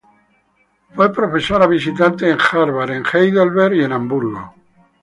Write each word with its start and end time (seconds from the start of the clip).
Fue 0.95 1.13
profesora 1.13 1.67
visitante 1.67 2.27
en 2.27 2.39
Harvard, 2.41 2.89
en 2.89 3.03
Heidelberg 3.05 3.75
y 3.75 3.83
en 3.83 3.91
Hamburgo. 3.91 4.55